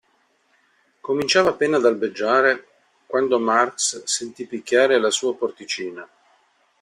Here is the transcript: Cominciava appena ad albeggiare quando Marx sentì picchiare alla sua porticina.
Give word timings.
Cominciava 0.99 1.49
appena 1.49 1.77
ad 1.77 1.85
albeggiare 1.85 2.67
quando 3.05 3.37
Marx 3.39 4.03
sentì 4.05 4.47
picchiare 4.47 4.95
alla 4.95 5.11
sua 5.11 5.35
porticina. 5.35 6.09